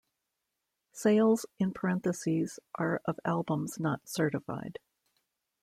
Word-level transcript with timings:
Sales 0.93 1.45
in 1.59 1.71
parentheses 1.73 2.57
are 2.73 3.03
of 3.05 3.19
albums 3.23 3.79
not 3.79 4.09
certified. 4.09 4.79